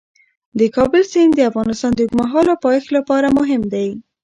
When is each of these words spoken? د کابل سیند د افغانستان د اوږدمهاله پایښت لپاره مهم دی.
د 0.59 0.61
کابل 0.75 1.01
سیند 1.11 1.31
د 1.35 1.39
افغانستان 1.49 1.91
د 1.93 1.99
اوږدمهاله 2.03 2.53
پایښت 2.65 2.89
لپاره 2.97 3.27
مهم 3.37 3.61
دی. 3.73 3.87